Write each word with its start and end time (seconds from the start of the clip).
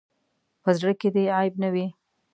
په 0.61 0.69
زړۀ 0.77 0.93
کې 0.99 1.09
دې 1.15 1.23
عیب 1.35 1.53
نه 1.63 1.69
وي. 1.73 1.87